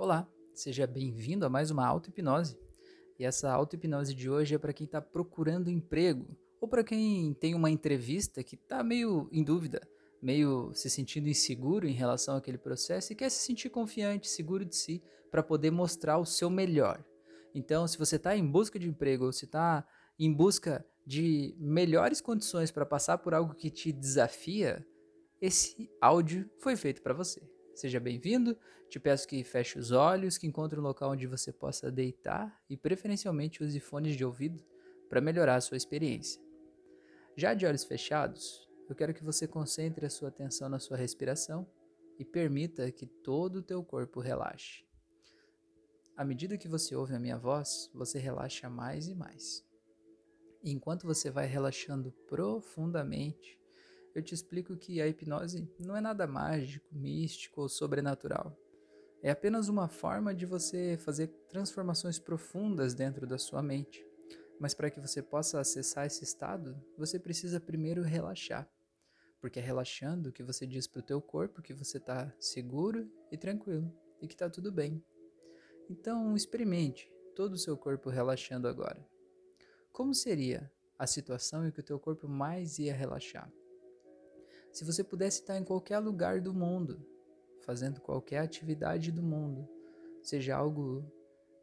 Olá, 0.00 0.30
seja 0.54 0.86
bem-vindo 0.86 1.44
a 1.44 1.48
mais 1.48 1.72
uma 1.72 1.84
auto-hipnose. 1.84 2.56
E 3.18 3.24
essa 3.24 3.50
auto-hipnose 3.50 4.14
de 4.14 4.30
hoje 4.30 4.54
é 4.54 4.58
para 4.58 4.72
quem 4.72 4.84
está 4.84 5.02
procurando 5.02 5.68
emprego 5.68 6.38
ou 6.60 6.68
para 6.68 6.84
quem 6.84 7.34
tem 7.34 7.52
uma 7.52 7.68
entrevista 7.68 8.44
que 8.44 8.54
está 8.54 8.84
meio 8.84 9.28
em 9.32 9.42
dúvida, 9.42 9.80
meio 10.22 10.72
se 10.72 10.88
sentindo 10.88 11.28
inseguro 11.28 11.84
em 11.84 11.94
relação 11.94 12.36
àquele 12.36 12.58
processo 12.58 13.12
e 13.12 13.16
quer 13.16 13.28
se 13.28 13.44
sentir 13.44 13.70
confiante, 13.70 14.28
seguro 14.28 14.64
de 14.64 14.76
si 14.76 15.02
para 15.32 15.42
poder 15.42 15.72
mostrar 15.72 16.18
o 16.18 16.24
seu 16.24 16.48
melhor. 16.48 17.04
Então, 17.52 17.84
se 17.88 17.98
você 17.98 18.14
está 18.14 18.36
em 18.36 18.46
busca 18.46 18.78
de 18.78 18.88
emprego 18.88 19.24
ou 19.24 19.32
se 19.32 19.46
está 19.46 19.84
em 20.16 20.32
busca 20.32 20.86
de 21.04 21.56
melhores 21.58 22.20
condições 22.20 22.70
para 22.70 22.86
passar 22.86 23.18
por 23.18 23.34
algo 23.34 23.52
que 23.52 23.68
te 23.68 23.90
desafia, 23.90 24.86
esse 25.40 25.90
áudio 26.00 26.48
foi 26.60 26.76
feito 26.76 27.02
para 27.02 27.14
você. 27.14 27.57
Seja 27.78 28.00
bem-vindo. 28.00 28.58
Te 28.90 28.98
peço 28.98 29.28
que 29.28 29.44
feche 29.44 29.78
os 29.78 29.92
olhos, 29.92 30.36
que 30.36 30.48
encontre 30.48 30.80
um 30.80 30.82
local 30.82 31.12
onde 31.12 31.28
você 31.28 31.52
possa 31.52 31.92
deitar 31.92 32.60
e, 32.68 32.76
preferencialmente, 32.76 33.62
use 33.62 33.78
fones 33.78 34.16
de 34.16 34.24
ouvido 34.24 34.64
para 35.08 35.20
melhorar 35.20 35.54
a 35.54 35.60
sua 35.60 35.76
experiência. 35.76 36.42
Já 37.36 37.54
de 37.54 37.64
olhos 37.64 37.84
fechados, 37.84 38.68
eu 38.88 38.96
quero 38.96 39.14
que 39.14 39.22
você 39.22 39.46
concentre 39.46 40.04
a 40.04 40.10
sua 40.10 40.28
atenção 40.28 40.68
na 40.68 40.80
sua 40.80 40.96
respiração 40.96 41.70
e 42.18 42.24
permita 42.24 42.90
que 42.90 43.06
todo 43.06 43.60
o 43.60 43.62
teu 43.62 43.84
corpo 43.84 44.18
relaxe. 44.18 44.84
À 46.16 46.24
medida 46.24 46.58
que 46.58 46.66
você 46.66 46.96
ouve 46.96 47.14
a 47.14 47.20
minha 47.20 47.38
voz, 47.38 47.88
você 47.94 48.18
relaxa 48.18 48.68
mais 48.68 49.06
e 49.06 49.14
mais. 49.14 49.64
E 50.64 50.72
enquanto 50.72 51.06
você 51.06 51.30
vai 51.30 51.46
relaxando 51.46 52.10
profundamente, 52.26 53.56
eu 54.18 54.22
te 54.22 54.34
explico 54.34 54.76
que 54.76 55.00
a 55.00 55.06
hipnose 55.06 55.70
não 55.78 55.96
é 55.96 56.00
nada 56.00 56.26
mágico, 56.26 56.86
místico 56.92 57.62
ou 57.62 57.68
sobrenatural. 57.68 58.56
É 59.22 59.30
apenas 59.30 59.68
uma 59.68 59.88
forma 59.88 60.34
de 60.34 60.44
você 60.44 60.96
fazer 60.98 61.28
transformações 61.48 62.18
profundas 62.18 62.94
dentro 62.94 63.26
da 63.26 63.38
sua 63.38 63.62
mente. 63.62 64.04
Mas 64.60 64.74
para 64.74 64.90
que 64.90 65.00
você 65.00 65.22
possa 65.22 65.60
acessar 65.60 66.06
esse 66.06 66.24
estado, 66.24 66.76
você 66.96 67.18
precisa 67.18 67.60
primeiro 67.60 68.02
relaxar. 68.02 68.68
Porque 69.40 69.60
é 69.60 69.62
relaxando 69.62 70.32
que 70.32 70.42
você 70.42 70.66
diz 70.66 70.88
para 70.88 70.98
o 70.98 71.02
teu 71.02 71.20
corpo 71.20 71.62
que 71.62 71.72
você 71.72 71.98
está 71.98 72.32
seguro 72.40 73.08
e 73.30 73.36
tranquilo 73.36 73.92
e 74.20 74.26
que 74.26 74.34
está 74.34 74.50
tudo 74.50 74.72
bem. 74.72 75.00
Então 75.88 76.34
experimente 76.34 77.08
todo 77.36 77.52
o 77.52 77.58
seu 77.58 77.76
corpo 77.76 78.10
relaxando 78.10 78.66
agora. 78.66 79.04
Como 79.92 80.12
seria 80.12 80.70
a 80.98 81.06
situação 81.06 81.64
em 81.66 81.70
que 81.70 81.80
o 81.80 81.84
teu 81.84 82.00
corpo 82.00 82.28
mais 82.28 82.80
ia 82.80 82.92
relaxar? 82.92 83.48
Se 84.78 84.84
você 84.84 85.02
pudesse 85.02 85.40
estar 85.40 85.58
em 85.58 85.64
qualquer 85.64 85.98
lugar 85.98 86.40
do 86.40 86.54
mundo, 86.54 87.04
fazendo 87.62 88.00
qualquer 88.00 88.38
atividade 88.38 89.10
do 89.10 89.20
mundo, 89.20 89.68
seja 90.22 90.54
algo 90.54 91.04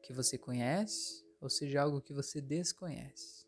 que 0.03 0.11
você 0.11 0.37
conhece 0.37 1.25
ou 1.39 1.49
seja 1.49 1.81
algo 1.81 2.01
que 2.01 2.11
você 2.11 2.41
desconhece, 2.41 3.47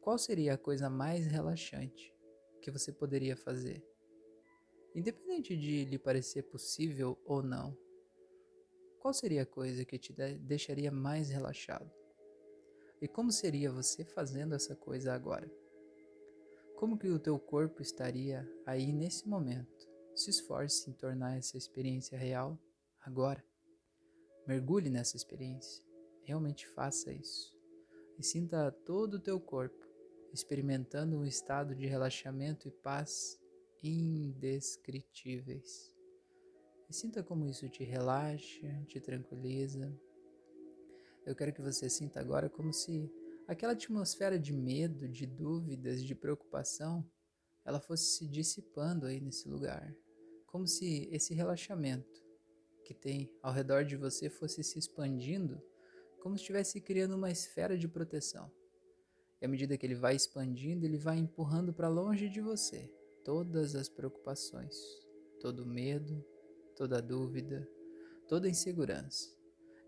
qual 0.00 0.16
seria 0.16 0.54
a 0.54 0.56
coisa 0.56 0.88
mais 0.88 1.26
relaxante 1.26 2.16
que 2.62 2.70
você 2.70 2.90
poderia 2.90 3.36
fazer? 3.36 3.86
Independente 4.94 5.54
de 5.54 5.84
lhe 5.84 5.98
parecer 5.98 6.44
possível 6.44 7.18
ou 7.26 7.42
não, 7.42 7.76
qual 9.00 9.12
seria 9.12 9.42
a 9.42 9.46
coisa 9.46 9.84
que 9.84 9.98
te 9.98 10.14
deixaria 10.14 10.90
mais 10.90 11.28
relaxado? 11.28 11.92
E 13.02 13.06
como 13.06 13.30
seria 13.30 13.70
você 13.70 14.02
fazendo 14.02 14.54
essa 14.54 14.74
coisa 14.74 15.12
agora? 15.12 15.63
Como 16.76 16.98
que 16.98 17.08
o 17.08 17.18
teu 17.18 17.38
corpo 17.38 17.80
estaria 17.80 18.46
aí 18.66 18.92
nesse 18.92 19.26
momento? 19.28 19.88
Se 20.14 20.30
esforce 20.30 20.90
em 20.90 20.92
tornar 20.92 21.36
essa 21.36 21.56
experiência 21.56 22.18
real 22.18 22.58
agora. 23.00 23.42
Mergulhe 24.46 24.90
nessa 24.90 25.16
experiência. 25.16 25.82
Realmente 26.24 26.66
faça 26.66 27.12
isso. 27.12 27.54
E 28.18 28.24
sinta 28.24 28.72
todo 28.84 29.14
o 29.14 29.20
teu 29.20 29.40
corpo 29.40 29.86
experimentando 30.32 31.16
um 31.16 31.24
estado 31.24 31.76
de 31.76 31.86
relaxamento 31.86 32.66
e 32.66 32.70
paz 32.70 33.38
indescritíveis. 33.82 35.94
E 36.90 36.92
sinta 36.92 37.22
como 37.22 37.46
isso 37.46 37.68
te 37.68 37.84
relaxa, 37.84 38.84
te 38.88 39.00
tranquiliza. 39.00 39.96
Eu 41.24 41.36
quero 41.36 41.52
que 41.52 41.62
você 41.62 41.88
sinta 41.88 42.20
agora 42.20 42.50
como 42.50 42.72
se 42.72 43.10
aquela 43.46 43.72
atmosfera 43.72 44.38
de 44.38 44.52
medo, 44.52 45.08
de 45.08 45.26
dúvidas, 45.26 46.02
de 46.02 46.14
preocupação, 46.14 47.04
ela 47.64 47.80
fosse 47.80 48.16
se 48.16 48.26
dissipando 48.26 49.06
aí 49.06 49.20
nesse 49.20 49.48
lugar, 49.48 49.94
como 50.46 50.66
se 50.66 51.08
esse 51.10 51.34
relaxamento 51.34 52.22
que 52.84 52.94
tem 52.94 53.30
ao 53.42 53.52
redor 53.52 53.84
de 53.84 53.96
você 53.96 54.28
fosse 54.28 54.62
se 54.62 54.78
expandindo, 54.78 55.60
como 56.20 56.36
se 56.36 56.42
estivesse 56.42 56.80
criando 56.80 57.16
uma 57.16 57.30
esfera 57.30 57.76
de 57.76 57.88
proteção. 57.88 58.50
E 59.40 59.46
à 59.46 59.48
medida 59.48 59.76
que 59.76 59.84
ele 59.84 59.94
vai 59.94 60.14
expandindo, 60.14 60.84
ele 60.84 60.98
vai 60.98 61.18
empurrando 61.18 61.72
para 61.72 61.88
longe 61.88 62.28
de 62.28 62.40
você 62.40 62.90
todas 63.24 63.74
as 63.74 63.88
preocupações, 63.88 64.76
todo 65.40 65.60
o 65.60 65.66
medo, 65.66 66.24
toda 66.76 66.98
a 66.98 67.00
dúvida, 67.00 67.66
toda 68.28 68.46
a 68.46 68.50
insegurança. 68.50 69.34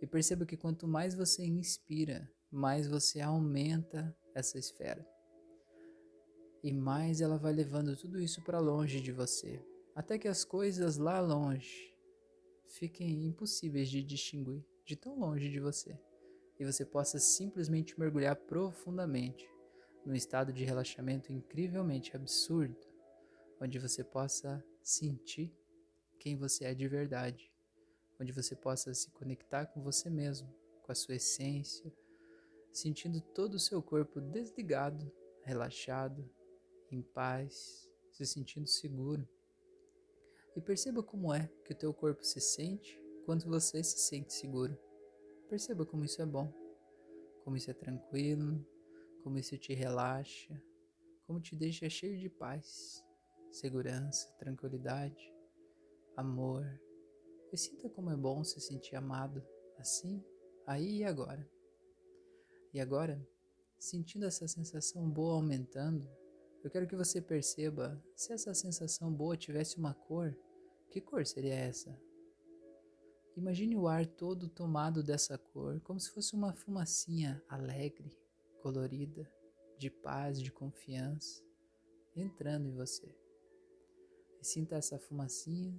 E 0.01 0.07
perceba 0.07 0.47
que 0.47 0.57
quanto 0.57 0.87
mais 0.87 1.15
você 1.15 1.45
inspira, 1.45 2.31
mais 2.51 2.87
você 2.87 3.21
aumenta 3.21 4.17
essa 4.35 4.59
esfera. 4.59 5.07
E 6.63 6.73
mais 6.73 7.21
ela 7.21 7.39
vai 7.39 7.53
levando 7.53 7.97
tudo 7.97 8.21
isso 8.21 8.43
para 8.43 8.59
longe 8.59 9.01
de 9.01 9.13
você, 9.13 9.65
até 9.95 10.19
que 10.19 10.29
as 10.29 10.45
coisas 10.45 10.97
lá 10.97 11.21
longe 11.21 11.95
fiquem 12.69 13.25
impossíveis 13.25 13.89
de 13.89 14.03
distinguir 14.03 14.65
de 14.85 14.95
tão 14.95 15.19
longe 15.19 15.49
de 15.49 15.59
você, 15.59 15.99
e 16.59 16.65
você 16.65 16.85
possa 16.85 17.19
simplesmente 17.19 17.99
mergulhar 17.99 18.37
profundamente 18.37 19.49
num 20.05 20.15
estado 20.15 20.53
de 20.53 20.65
relaxamento 20.65 21.33
incrivelmente 21.33 22.15
absurdo, 22.15 22.77
onde 23.61 23.79
você 23.79 24.05
possa 24.05 24.65
sentir 24.83 25.53
quem 26.21 26.37
você 26.37 26.67
é 26.67 26.75
de 26.75 26.87
verdade, 26.87 27.51
onde 28.21 28.33
você 28.33 28.55
possa 28.55 28.95
se 28.95 29.11
conectar 29.11 29.67
com 29.67 29.83
você 29.83 30.09
mesmo, 30.09 30.49
com 30.83 30.93
a 30.93 30.95
sua 30.95 31.17
essência, 31.17 31.93
sentindo 32.77 33.21
todo 33.21 33.55
o 33.55 33.61
seu 33.61 33.83
corpo 33.83 34.21
desligado, 34.21 35.11
relaxado, 35.43 36.29
em 36.91 37.01
paz, 37.01 37.91
se 38.11 38.27
sentindo 38.27 38.67
seguro. 38.67 39.27
E 40.55 40.61
perceba 40.61 41.03
como 41.03 41.33
é 41.33 41.51
que 41.65 41.73
o 41.73 41.77
teu 41.77 41.93
corpo 41.95 42.23
se 42.25 42.41
sente 42.41 43.03
quando 43.25 43.47
você 43.47 43.83
se 43.83 43.99
sente 43.99 44.33
seguro. 44.33 44.79
Perceba 45.49 45.87
como 45.87 46.05
isso 46.05 46.21
é 46.21 46.27
bom, 46.27 46.53
como 47.45 47.57
isso 47.57 47.71
é 47.71 47.75
tranquilo, 47.75 48.65
como 49.23 49.39
isso 49.39 49.57
te 49.57 49.73
relaxa, 49.73 50.63
como 51.27 51.41
te 51.41 51.57
deixa 51.57 51.89
cheio 51.89 52.19
de 52.19 52.29
paz, 52.29 53.03
segurança, 53.51 54.31
tranquilidade, 54.39 55.33
amor. 56.15 56.65
E 57.53 57.57
sinta 57.57 57.89
como 57.89 58.11
é 58.11 58.17
bom 58.17 58.45
se 58.45 58.61
sentir 58.61 58.97
amado, 58.97 59.43
assim, 59.79 60.23
aí 60.67 60.99
e 60.99 61.05
agora. 61.05 61.56
E 62.77 62.81
agora, 62.81 63.27
sentindo 63.79 64.27
essa 64.27 64.47
sensação 64.47 65.09
boa 65.09 65.37
aumentando, 65.37 66.07
eu 66.63 66.71
quero 66.71 66.87
que 66.87 66.95
você 66.95 67.23
perceba 67.23 67.99
se 68.15 68.35
essa 68.35 68.53
sensação 68.53 69.11
boa 69.11 69.35
tivesse 69.35 69.79
uma 69.79 69.95
cor, 69.95 70.37
que 70.91 71.01
cor 71.01 71.25
seria 71.25 71.55
essa? 71.55 71.99
Imagine 73.35 73.79
o 73.79 73.89
ar 73.89 74.05
todo 74.05 74.47
tomado 74.47 75.03
dessa 75.03 75.39
cor, 75.39 75.81
como 75.81 75.99
se 75.99 76.11
fosse 76.11 76.35
uma 76.35 76.53
fumacinha 76.53 77.43
alegre, 77.49 78.15
colorida, 78.61 79.27
de 79.79 79.89
paz, 79.89 80.39
de 80.39 80.53
confiança, 80.53 81.43
entrando 82.15 82.69
em 82.69 82.75
você. 82.75 83.09
E 84.39 84.45
sinta 84.45 84.77
essa 84.77 84.99
fumacinha 84.99 85.75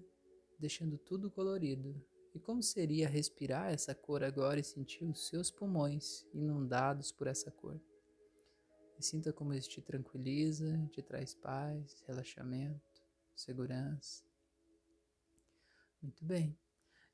deixando 0.57 0.97
tudo 0.97 1.29
colorido, 1.29 1.93
e 2.33 2.39
como 2.39 2.61
seria 2.61 3.07
respirar 3.07 3.71
essa 3.71 3.95
cor 3.95 4.23
agora 4.23 4.59
e 4.59 4.63
sentir 4.63 5.03
os 5.03 5.27
seus 5.27 5.49
pulmões 5.49 6.25
inundados 6.33 7.11
por 7.11 7.27
essa 7.27 7.51
cor? 7.51 7.79
E 8.99 9.03
sinta 9.03 9.31
como 9.31 9.53
isso 9.53 9.69
te 9.69 9.81
tranquiliza, 9.81 10.87
te 10.91 11.01
traz 11.01 11.33
paz, 11.33 12.03
relaxamento, 12.07 13.01
segurança. 13.35 14.23
Muito 16.01 16.23
bem. 16.23 16.57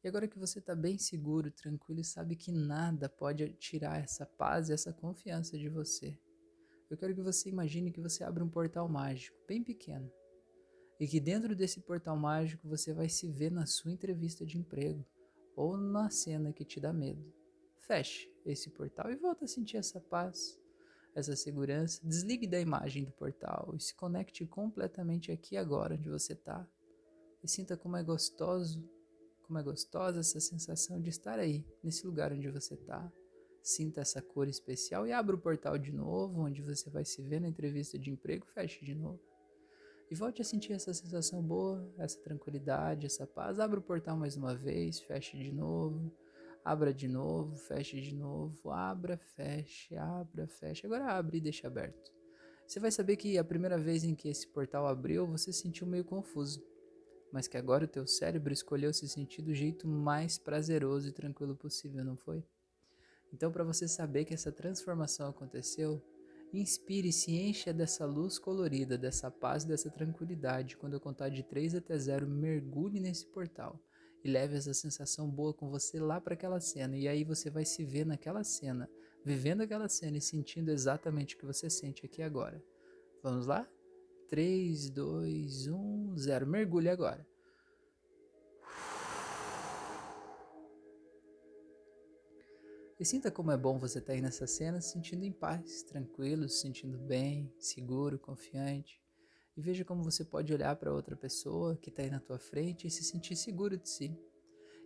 E 0.03 0.07
agora 0.07 0.27
que 0.27 0.37
você 0.37 0.59
está 0.59 0.75
bem 0.75 0.97
seguro, 0.97 1.49
tranquilo 1.51 2.01
e 2.01 2.05
sabe 2.05 2.35
que 2.35 2.51
nada 2.51 3.07
pode 3.07 3.53
tirar 3.53 4.01
essa 4.01 4.25
paz 4.25 4.69
e 4.69 4.73
essa 4.73 4.91
confiança 4.91 5.57
de 5.57 5.69
você, 5.69 6.19
eu 6.89 6.97
quero 6.97 7.15
que 7.15 7.21
você 7.21 7.49
imagine 7.49 7.91
que 7.91 7.99
você 7.99 8.23
abre 8.23 8.43
um 8.43 8.49
portal 8.49 8.87
mágico, 8.87 9.35
bem 9.47 9.63
pequeno, 9.63 10.11
e 10.99 11.07
que 11.07 11.19
dentro 11.19 11.55
desse 11.55 11.81
portal 11.81 12.17
mágico 12.17 12.67
você 12.67 12.93
vai 12.93 13.09
se 13.09 13.27
ver 13.27 13.51
na 13.51 13.65
sua 13.65 13.91
entrevista 13.91 14.45
de 14.45 14.57
emprego 14.57 15.05
ou 15.55 15.77
na 15.77 16.09
cena 16.09 16.53
que 16.53 16.65
te 16.65 16.79
dá 16.79 16.91
medo. 16.93 17.23
Feche 17.79 18.31
esse 18.45 18.69
portal 18.69 19.11
e 19.11 19.15
volta 19.15 19.45
a 19.45 19.47
sentir 19.47 19.77
essa 19.77 19.99
paz, 19.99 20.59
essa 21.13 21.35
segurança. 21.35 21.99
Desligue 22.03 22.47
da 22.47 22.59
imagem 22.59 23.03
do 23.03 23.11
portal 23.11 23.73
e 23.75 23.79
se 23.79 23.93
conecte 23.93 24.45
completamente 24.45 25.31
aqui 25.31 25.57
agora 25.57 25.95
onde 25.95 26.09
você 26.09 26.33
está. 26.33 26.67
E 27.43 27.47
sinta 27.47 27.75
como 27.75 27.97
é 27.97 28.03
gostoso 28.03 28.89
como 29.43 29.59
é 29.59 29.63
gostosa 29.63 30.21
essa 30.21 30.39
sensação 30.39 30.99
de 30.99 31.09
estar 31.09 31.37
aí, 31.37 31.63
nesse 31.83 32.07
lugar 32.07 32.31
onde 32.31 32.49
você 32.49 32.73
está. 32.73 33.11
Sinta 33.61 34.01
essa 34.01 34.21
cor 34.21 34.47
especial 34.47 35.05
e 35.05 35.11
abra 35.11 35.35
o 35.35 35.39
portal 35.39 35.77
de 35.77 35.91
novo, 35.91 36.41
onde 36.41 36.61
você 36.61 36.89
vai 36.89 37.05
se 37.05 37.21
ver 37.21 37.39
na 37.39 37.47
entrevista 37.47 37.99
de 37.99 38.09
emprego, 38.09 38.45
feche 38.47 38.83
de 38.83 38.95
novo. 38.95 39.21
E 40.13 40.15
volte 40.15 40.43
a 40.43 40.45
sentir 40.45 40.73
essa 40.73 40.93
sensação 40.93 41.41
boa, 41.41 41.91
essa 41.97 42.19
tranquilidade, 42.19 43.07
essa 43.07 43.25
paz. 43.25 43.59
Abra 43.59 43.79
o 43.79 43.81
portal 43.81 44.15
mais 44.15 44.37
uma 44.37 44.53
vez, 44.53 44.99
feche 44.99 45.35
de 45.35 45.51
novo. 45.51 46.15
Abra 46.63 46.93
de 46.93 47.07
novo, 47.07 47.55
feche 47.55 47.99
de 47.99 48.13
novo. 48.13 48.69
Abra, 48.69 49.17
feche, 49.17 49.95
abra, 49.95 50.47
feche. 50.47 50.85
Agora 50.85 51.13
abre 51.13 51.39
e 51.39 51.41
deixa 51.41 51.65
aberto. 51.65 52.11
Você 52.67 52.79
vai 52.79 52.91
saber 52.91 53.15
que 53.15 53.39
a 53.39 53.43
primeira 53.43 53.75
vez 53.75 54.03
em 54.03 54.13
que 54.13 54.29
esse 54.29 54.47
portal 54.47 54.85
abriu, 54.85 55.25
você 55.25 55.51
se 55.51 55.61
sentiu 55.61 55.87
meio 55.87 56.05
confuso. 56.05 56.63
Mas 57.31 57.47
que 57.47 57.57
agora 57.57 57.85
o 57.85 57.87
teu 57.87 58.05
cérebro 58.05 58.53
escolheu 58.53 58.93
se 58.93 59.09
sentir 59.09 59.41
do 59.41 59.51
jeito 59.51 59.87
mais 59.87 60.37
prazeroso 60.37 61.09
e 61.09 61.11
tranquilo 61.11 61.55
possível, 61.55 62.05
não 62.05 62.17
foi? 62.17 62.43
Então, 63.33 63.51
para 63.51 63.63
você 63.63 63.87
saber 63.87 64.25
que 64.25 64.33
essa 64.35 64.51
transformação 64.51 65.27
aconteceu, 65.27 65.99
Inspire 66.53 67.09
e 67.09 67.13
se 67.13 67.31
encha 67.31 67.73
dessa 67.73 68.05
luz 68.05 68.37
colorida, 68.37 68.95
dessa 68.95 69.31
paz, 69.31 69.63
dessa 69.63 69.89
tranquilidade. 69.89 70.77
Quando 70.77 70.93
eu 70.93 70.99
contar 70.99 71.29
de 71.29 71.41
3 71.41 71.73
até 71.73 71.97
0, 71.97 72.27
mergulhe 72.27 72.99
nesse 72.99 73.25
portal 73.25 73.79
e 74.23 74.29
leve 74.29 74.55
essa 74.55 74.73
sensação 74.73 75.27
boa 75.27 75.51
com 75.51 75.69
você 75.69 75.99
lá 75.99 76.21
para 76.21 76.35
aquela 76.35 76.59
cena. 76.59 76.95
E 76.95 77.07
aí 77.07 77.23
você 77.23 77.49
vai 77.49 77.65
se 77.65 77.83
ver 77.83 78.05
naquela 78.05 78.43
cena, 78.43 78.87
vivendo 79.25 79.61
aquela 79.61 79.89
cena 79.89 80.17
e 80.17 80.21
sentindo 80.21 80.69
exatamente 80.69 81.35
o 81.35 81.39
que 81.39 81.45
você 81.45 81.71
sente 81.71 82.05
aqui 82.05 82.21
agora. 82.21 82.63
Vamos 83.23 83.47
lá? 83.47 83.67
3, 84.29 84.91
2, 84.91 85.67
1, 85.67 86.17
0. 86.17 86.47
Mergulhe 86.47 86.89
agora. 86.89 87.32
E 93.03 93.05
sinta 93.05 93.29
como 93.29 93.51
é 93.51 93.57
bom 93.57 93.77
você 93.77 93.99
estar 93.99 94.13
tá 94.13 94.13
aí 94.13 94.21
nessa 94.21 94.47
cena 94.47 94.79
se 94.79 94.93
sentindo 94.93 95.25
em 95.25 95.31
paz, 95.33 95.83
tranquilo, 95.83 96.47
se 96.47 96.61
sentindo 96.61 96.97
bem, 96.97 97.53
seguro, 97.59 98.17
confiante. 98.17 98.97
E 99.57 99.61
veja 99.61 99.83
como 99.83 100.01
você 100.01 100.23
pode 100.23 100.53
olhar 100.53 100.73
para 100.77 100.93
outra 100.93 101.13
pessoa 101.13 101.75
que 101.75 101.89
está 101.89 102.01
aí 102.01 102.09
na 102.09 102.21
tua 102.21 102.39
frente 102.39 102.87
e 102.87 102.89
se 102.89 103.03
sentir 103.03 103.35
seguro 103.35 103.75
de 103.75 103.89
si. 103.89 104.17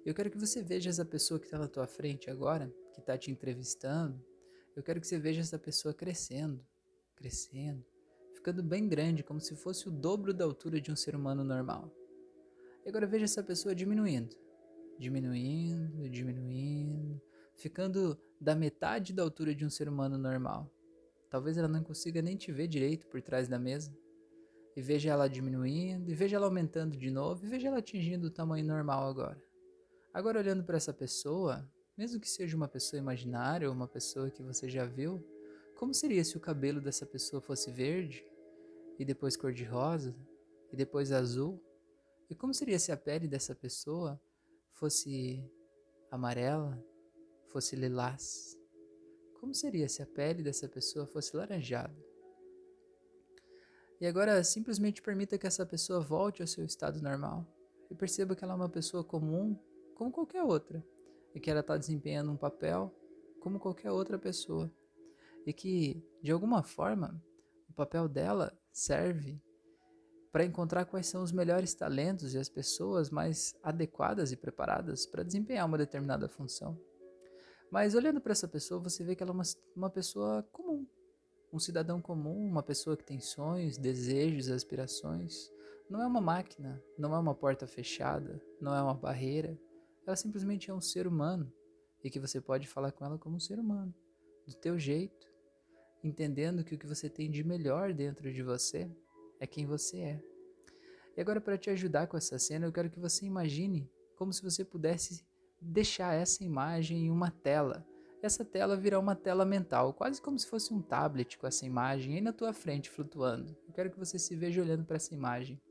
Eu 0.03 0.15
quero 0.15 0.31
que 0.31 0.37
você 0.39 0.63
veja 0.63 0.89
essa 0.89 1.05
pessoa 1.05 1.39
que 1.39 1.45
está 1.45 1.59
na 1.59 1.67
tua 1.67 1.85
frente 1.85 2.27
agora, 2.27 2.73
que 2.91 3.01
está 3.01 3.15
te 3.15 3.29
entrevistando. 3.29 4.19
Eu 4.75 4.81
quero 4.81 4.99
que 4.99 5.05
você 5.05 5.19
veja 5.19 5.41
essa 5.41 5.59
pessoa 5.59 5.93
crescendo, 5.93 6.65
crescendo, 7.15 7.85
ficando 8.33 8.63
bem 8.63 8.87
grande, 8.87 9.21
como 9.21 9.39
se 9.39 9.55
fosse 9.55 9.87
o 9.87 9.91
dobro 9.91 10.33
da 10.33 10.43
altura 10.43 10.81
de 10.81 10.91
um 10.91 10.95
ser 10.95 11.15
humano 11.15 11.43
normal. 11.43 11.93
E 12.83 12.89
agora 12.89 13.05
veja 13.05 13.25
essa 13.25 13.43
pessoa 13.43 13.75
diminuindo, 13.75 14.35
diminuindo, 14.97 16.09
diminuindo, 16.09 17.21
ficando 17.57 18.17
da 18.39 18.55
metade 18.55 19.13
da 19.13 19.23
altura 19.23 19.53
de 19.53 19.65
um 19.65 19.69
ser 19.69 19.89
humano 19.89 20.17
normal. 20.17 20.71
Talvez 21.29 21.57
ela 21.57 21.67
não 21.67 21.83
consiga 21.83 22.21
nem 22.21 22.37
te 22.37 22.51
ver 22.51 22.67
direito 22.67 23.07
por 23.07 23.21
trás 23.21 23.47
da 23.47 23.59
mesa. 23.59 23.93
E 24.75 24.81
veja 24.81 25.09
ela 25.09 25.27
diminuindo, 25.27 26.09
e 26.09 26.13
veja 26.13 26.35
ela 26.35 26.45
aumentando 26.45 26.95
de 26.95 27.09
novo, 27.09 27.43
e 27.43 27.49
veja 27.49 27.67
ela 27.67 27.79
atingindo 27.79 28.27
o 28.27 28.31
tamanho 28.31 28.63
normal 28.65 29.09
agora. 29.09 29.41
Agora, 30.13 30.39
olhando 30.39 30.63
para 30.63 30.77
essa 30.77 30.93
pessoa, 30.93 31.67
mesmo 31.97 32.19
que 32.19 32.29
seja 32.29 32.55
uma 32.55 32.67
pessoa 32.67 32.99
imaginária 32.99 33.67
ou 33.67 33.73
uma 33.73 33.87
pessoa 33.87 34.29
que 34.29 34.43
você 34.43 34.69
já 34.69 34.85
viu, 34.85 35.25
como 35.75 35.95
seria 35.95 36.23
se 36.23 36.37
o 36.37 36.39
cabelo 36.39 36.79
dessa 36.79 37.07
pessoa 37.07 37.41
fosse 37.41 37.71
verde, 37.71 38.23
e 38.99 39.05
depois 39.05 39.35
cor-de-rosa, 39.35 40.15
e 40.71 40.75
depois 40.75 41.11
azul? 41.11 41.59
E 42.29 42.35
como 42.35 42.53
seria 42.53 42.77
se 42.77 42.91
a 42.91 42.97
pele 42.97 43.27
dessa 43.27 43.55
pessoa 43.55 44.21
fosse 44.73 45.43
amarela, 46.11 46.83
fosse 47.57 47.75
lilás? 47.75 48.55
Como 49.39 49.51
seria 49.51 49.89
se 49.89 50.03
a 50.03 50.05
pele 50.05 50.43
dessa 50.43 50.69
pessoa 50.69 51.07
fosse 51.07 51.35
laranjada? 51.35 51.97
E 53.99 54.05
agora 54.05 54.43
simplesmente 54.43 55.01
permita 55.01 55.39
que 55.39 55.47
essa 55.47 55.65
pessoa 55.65 55.99
volte 55.99 56.43
ao 56.43 56.47
seu 56.47 56.63
estado 56.63 57.01
normal 57.01 57.47
e 57.89 57.95
perceba 57.95 58.35
que 58.35 58.43
ela 58.43 58.53
é 58.53 58.55
uma 58.55 58.69
pessoa 58.69 59.03
comum, 59.03 59.59
como 59.95 60.11
qualquer 60.11 60.43
outra, 60.43 60.85
e 61.33 61.39
que 61.39 61.49
ela 61.49 61.61
está 61.61 61.75
desempenhando 61.75 62.31
um 62.31 62.37
papel 62.37 62.93
como 63.39 63.59
qualquer 63.59 63.89
outra 63.89 64.19
pessoa, 64.19 64.71
e 65.43 65.51
que, 65.51 66.05
de 66.21 66.31
alguma 66.31 66.61
forma, 66.61 67.19
o 67.67 67.73
papel 67.73 68.07
dela 68.07 68.55
serve 68.71 69.41
para 70.31 70.45
encontrar 70.45 70.85
quais 70.85 71.07
são 71.07 71.23
os 71.23 71.31
melhores 71.31 71.73
talentos 71.73 72.35
e 72.35 72.37
as 72.37 72.49
pessoas 72.49 73.09
mais 73.09 73.57
adequadas 73.63 74.31
e 74.31 74.37
preparadas 74.37 75.07
para 75.07 75.23
desempenhar 75.23 75.65
uma 75.65 75.79
determinada 75.79 76.29
função. 76.29 76.79
Mas 77.71 77.95
olhando 77.95 78.21
para 78.21 78.31
essa 78.31 78.47
pessoa, 78.47 78.79
você 78.79 79.03
vê 79.03 79.15
que 79.15 79.23
ela 79.23 79.31
é 79.31 79.33
uma, 79.33 79.43
uma 79.75 79.89
pessoa 79.89 80.43
comum, 80.51 80.87
um 81.51 81.59
cidadão 81.59 82.01
comum, 82.01 82.45
uma 82.45 82.63
pessoa 82.63 82.95
que 82.95 83.03
tem 83.03 83.19
sonhos, 83.19 83.77
desejos, 83.77 84.49
aspirações. 84.49 85.51
Não 85.89 86.01
é 86.01 86.07
uma 86.07 86.21
máquina, 86.21 86.81
não 86.97 87.13
é 87.13 87.19
uma 87.19 87.35
porta 87.35 87.67
fechada, 87.67 88.41
não 88.61 88.73
é 88.73 88.81
uma 88.81 88.93
barreira. 88.93 89.57
Ela 90.05 90.15
simplesmente 90.15 90.69
é 90.69 90.73
um 90.73 90.81
ser 90.81 91.07
humano 91.07 91.51
e 92.03 92.09
que 92.09 92.19
você 92.19 92.39
pode 92.39 92.67
falar 92.67 92.91
com 92.91 93.05
ela 93.05 93.17
como 93.17 93.35
um 93.35 93.39
ser 93.39 93.59
humano, 93.59 93.93
do 94.45 94.53
teu 94.53 94.79
jeito, 94.79 95.27
entendendo 96.03 96.63
que 96.63 96.75
o 96.75 96.77
que 96.77 96.87
você 96.87 97.09
tem 97.09 97.29
de 97.29 97.43
melhor 97.43 97.93
dentro 97.93 98.31
de 98.31 98.41
você 98.41 98.89
é 99.39 99.47
quem 99.47 99.65
você 99.65 99.99
é. 99.99 100.23
E 101.17 101.21
agora, 101.21 101.41
para 101.41 101.57
te 101.57 101.69
ajudar 101.69 102.07
com 102.07 102.15
essa 102.15 102.37
cena, 102.37 102.65
eu 102.65 102.71
quero 102.71 102.89
que 102.89 102.99
você 102.99 103.25
imagine 103.25 103.89
como 104.15 104.31
se 104.31 104.41
você 104.41 104.63
pudesse 104.63 105.25
deixar 105.61 106.13
essa 106.13 106.43
imagem 106.43 107.05
em 107.05 107.09
uma 107.09 107.31
tela. 107.31 107.85
Essa 108.21 108.43
tela 108.43 108.75
virar 108.75 108.99
uma 108.99 109.15
tela 109.15 109.45
mental, 109.45 109.93
quase 109.93 110.21
como 110.21 110.39
se 110.39 110.47
fosse 110.47 110.73
um 110.73 110.81
tablet 110.81 111.37
com 111.37 111.45
essa 111.45 111.65
imagem 111.65 112.15
aí 112.15 112.21
na 112.21 112.33
tua 112.33 112.51
frente 112.51 112.89
flutuando. 112.89 113.55
Eu 113.67 113.73
quero 113.73 113.91
que 113.91 113.99
você 113.99 114.17
se 114.17 114.35
veja 114.35 114.61
olhando 114.61 114.85
para 114.85 114.95
essa 114.95 115.13
imagem. 115.13 115.61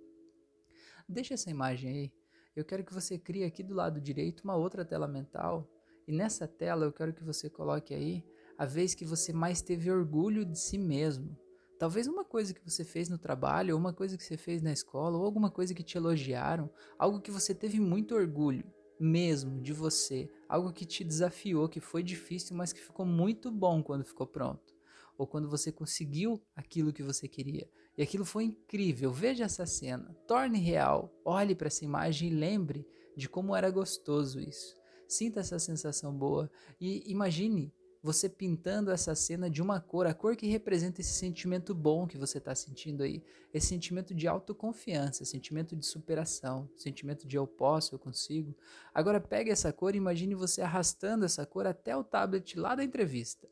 Deixa 1.09 1.35
essa 1.35 1.51
imagem 1.51 1.91
aí. 1.91 2.13
Eu 2.55 2.65
quero 2.65 2.85
que 2.85 2.95
você 2.95 3.19
crie 3.19 3.45
aqui 3.45 3.63
do 3.63 3.75
lado 3.75 4.01
direito 4.01 4.45
uma 4.45 4.57
outra 4.57 4.85
tela 4.85 5.09
mental. 5.09 5.69
E 6.07 6.13
nessa 6.13 6.47
tela 6.47 6.87
eu 6.87 6.93
quero 6.93 7.13
que 7.13 7.25
você 7.25 7.51
coloque 7.51 7.93
aí 7.93 8.25
a 8.57 8.65
vez 8.65 8.95
que 8.95 9.05
você 9.05 9.33
mais 9.33 9.61
teve 9.61 9.91
orgulho 9.91 10.45
de 10.45 10.59
si 10.59 10.79
mesmo. 10.79 11.37
Talvez 11.79 12.07
uma 12.07 12.25
coisa 12.25 12.55
que 12.55 12.65
você 12.65 12.85
fez 12.85 13.09
no 13.09 13.19
trabalho, 13.19 13.75
ou 13.75 13.81
uma 13.81 13.93
coisa 13.93 14.17
que 14.17 14.25
você 14.25 14.37
fez 14.37 14.63
na 14.63 14.73
escola, 14.73 15.19
ou 15.19 15.25
alguma 15.27 15.51
coisa 15.51 15.75
que 15.75 15.83
te 15.83 15.99
elogiaram, 15.99 16.71
algo 16.99 17.21
que 17.21 17.31
você 17.31 17.55
teve 17.55 17.79
muito 17.79 18.15
orgulho 18.15 18.65
mesmo 18.99 19.61
de 19.61 19.73
você, 19.73 20.31
algo 20.49 20.73
que 20.73 20.85
te 20.85 21.05
desafiou, 21.05 21.69
que 21.69 21.81
foi 21.81 22.03
difícil, 22.03 22.57
mas 22.57 22.73
que 22.73 22.81
ficou 22.81 23.05
muito 23.05 23.51
bom 23.51 23.83
quando 23.83 24.05
ficou 24.05 24.27
pronto, 24.27 24.75
ou 25.19 25.27
quando 25.27 25.49
você 25.49 25.71
conseguiu 25.71 26.41
aquilo 26.55 26.93
que 26.93 27.03
você 27.03 27.29
queria. 27.29 27.69
E 27.97 28.03
aquilo 28.03 28.25
foi 28.25 28.45
incrível. 28.45 29.11
Veja 29.11 29.45
essa 29.45 29.65
cena, 29.65 30.15
torne 30.27 30.59
real, 30.59 31.13
olhe 31.25 31.55
para 31.55 31.69
essa 31.69 31.85
imagem 31.85 32.31
e 32.31 32.35
lembre 32.35 32.87
de 33.17 33.29
como 33.29 33.57
era 33.57 33.71
gostoso 33.71 34.39
isso. 34.41 34.77
Sinta 35.09 35.41
essa 35.41 35.59
sensação 35.59 36.13
boa 36.13 36.51
e 36.81 37.03
imagine 37.11 37.73
você 38.07 38.29
pintando 38.29 38.93
essa 38.93 39.17
cena 39.17 39.51
de 39.51 39.61
uma 39.61 39.81
cor, 39.81 40.07
a 40.07 40.15
cor 40.15 40.37
que 40.37 40.47
representa 40.47 41.01
esse 41.01 41.13
sentimento 41.13 41.75
bom 41.75 42.07
que 42.07 42.17
você 42.17 42.39
está 42.39 42.55
sentindo 42.55 43.03
aí, 43.03 43.21
esse 43.53 43.67
sentimento 43.67 44.15
de 44.15 44.29
autoconfiança, 44.29 45.25
sentimento 45.25 45.75
de 45.75 45.85
superação, 45.85 46.71
sentimento 46.77 47.27
de 47.27 47.37
eu 47.37 47.49
posso, 47.49 47.97
eu 47.97 47.99
consigo. 47.99 48.57
Agora 48.95 49.21
pegue 49.21 49.51
essa 49.51 49.73
cor 49.73 49.93
e 49.93 49.99
imagine 49.99 50.37
você 50.37 50.63
arrastando 50.63 51.25
essa 51.25 51.45
cor 51.45 51.67
até 51.67 51.97
o 51.97 52.05
tablet 52.05 52.57
lá 52.57 52.77
da 52.77 52.85
entrevista. 52.85 53.49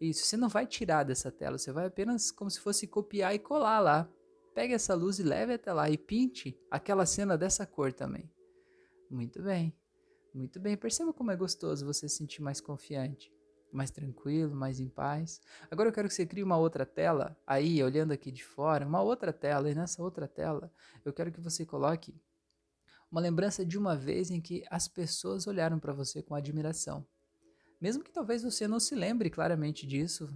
Isso, 0.00 0.24
você 0.24 0.38
não 0.38 0.48
vai 0.48 0.66
tirar 0.66 1.04
dessa 1.04 1.30
tela, 1.30 1.58
você 1.58 1.70
vai 1.70 1.84
apenas 1.84 2.30
como 2.30 2.50
se 2.50 2.60
fosse 2.60 2.86
copiar 2.86 3.34
e 3.34 3.38
colar 3.38 3.78
lá. 3.80 4.10
Pegue 4.54 4.72
essa 4.72 4.94
luz 4.94 5.18
e 5.18 5.22
leve 5.22 5.52
até 5.52 5.70
lá 5.70 5.90
e 5.90 5.98
pinte 5.98 6.58
aquela 6.70 7.04
cena 7.04 7.36
dessa 7.36 7.66
cor 7.66 7.92
também. 7.92 8.30
Muito 9.10 9.42
bem, 9.42 9.76
muito 10.32 10.58
bem. 10.58 10.78
Perceba 10.78 11.12
como 11.12 11.30
é 11.30 11.36
gostoso 11.36 11.84
você 11.84 12.08
se 12.08 12.16
sentir 12.16 12.40
mais 12.40 12.58
confiante 12.58 13.36
mais 13.72 13.90
tranquilo, 13.90 14.54
mais 14.54 14.80
em 14.80 14.88
paz. 14.88 15.40
Agora 15.70 15.88
eu 15.88 15.92
quero 15.92 16.08
que 16.08 16.14
você 16.14 16.26
crie 16.26 16.42
uma 16.42 16.56
outra 16.56 16.86
tela, 16.86 17.36
aí, 17.46 17.82
olhando 17.82 18.12
aqui 18.12 18.30
de 18.30 18.44
fora, 18.44 18.86
uma 18.86 19.02
outra 19.02 19.32
tela, 19.32 19.70
e 19.70 19.74
nessa 19.74 20.02
outra 20.02 20.26
tela 20.26 20.72
eu 21.04 21.12
quero 21.12 21.32
que 21.32 21.40
você 21.40 21.64
coloque 21.64 22.14
uma 23.10 23.20
lembrança 23.20 23.64
de 23.64 23.78
uma 23.78 23.96
vez 23.96 24.30
em 24.30 24.40
que 24.40 24.64
as 24.70 24.86
pessoas 24.86 25.46
olharam 25.46 25.78
para 25.78 25.92
você 25.92 26.22
com 26.22 26.34
admiração. 26.34 27.06
Mesmo 27.80 28.02
que 28.02 28.12
talvez 28.12 28.42
você 28.42 28.66
não 28.66 28.80
se 28.80 28.94
lembre 28.94 29.30
claramente 29.30 29.86
disso, 29.86 30.28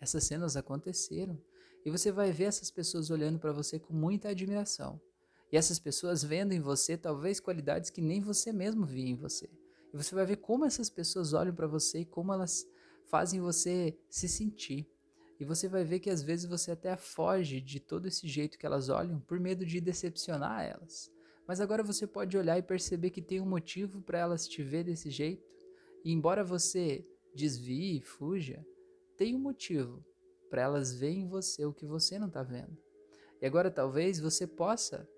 essas 0.00 0.24
cenas 0.24 0.56
aconteceram. 0.56 1.40
E 1.84 1.90
você 1.90 2.10
vai 2.10 2.32
ver 2.32 2.44
essas 2.44 2.70
pessoas 2.70 3.10
olhando 3.10 3.38
para 3.38 3.52
você 3.52 3.78
com 3.78 3.92
muita 3.92 4.28
admiração. 4.28 5.00
E 5.52 5.56
essas 5.56 5.78
pessoas 5.78 6.22
vendo 6.22 6.52
em 6.52 6.60
você 6.60 6.96
talvez 6.96 7.40
qualidades 7.40 7.90
que 7.90 8.00
nem 8.00 8.20
você 8.20 8.52
mesmo 8.52 8.86
via 8.86 9.08
em 9.08 9.16
você. 9.16 9.50
E 9.92 9.96
você 9.96 10.14
vai 10.14 10.24
ver 10.24 10.36
como 10.36 10.64
essas 10.64 10.88
pessoas 10.88 11.32
olham 11.32 11.54
para 11.54 11.66
você 11.66 12.00
e 12.00 12.04
como 12.04 12.32
elas 12.32 12.66
fazem 13.10 13.40
você 13.40 13.96
se 14.08 14.28
sentir. 14.28 14.88
E 15.38 15.44
você 15.44 15.68
vai 15.68 15.84
ver 15.84 15.98
que 15.98 16.10
às 16.10 16.22
vezes 16.22 16.46
você 16.46 16.70
até 16.70 16.96
foge 16.96 17.60
de 17.60 17.80
todo 17.80 18.06
esse 18.06 18.28
jeito 18.28 18.58
que 18.58 18.66
elas 18.66 18.88
olham 18.88 19.20
por 19.20 19.40
medo 19.40 19.66
de 19.66 19.80
decepcionar 19.80 20.62
elas. 20.62 21.10
Mas 21.46 21.60
agora 21.60 21.82
você 21.82 22.06
pode 22.06 22.36
olhar 22.38 22.58
e 22.58 22.62
perceber 22.62 23.10
que 23.10 23.20
tem 23.20 23.40
um 23.40 23.46
motivo 23.46 24.00
para 24.00 24.18
elas 24.18 24.48
te 24.48 24.62
ver 24.62 24.84
desse 24.84 25.10
jeito. 25.10 25.46
E 26.04 26.12
embora 26.12 26.44
você 26.44 27.06
desvie, 27.34 28.00
fuja, 28.00 28.64
tem 29.16 29.34
um 29.34 29.40
motivo 29.40 30.04
para 30.48 30.62
elas 30.62 30.94
verem 30.94 31.22
em 31.22 31.28
você 31.28 31.64
o 31.64 31.72
que 31.72 31.86
você 31.86 32.18
não 32.18 32.28
está 32.28 32.42
vendo. 32.42 32.76
E 33.42 33.46
agora 33.46 33.70
talvez 33.70 34.20
você 34.20 34.46
possa, 34.46 35.08